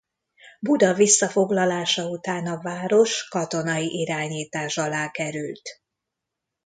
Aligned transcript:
Buda 0.59 0.93
visszafoglalása 0.93 2.09
után 2.09 2.47
a 2.47 2.61
város 2.61 3.27
katonai 3.29 3.99
irányítás 3.99 4.77
alá 4.77 5.11
került. 5.11 5.81